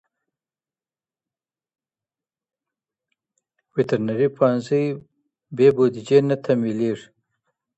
[3.73, 4.85] وترنري پوهنځۍ
[5.55, 7.07] بې بودیجې نه تمویلیږي.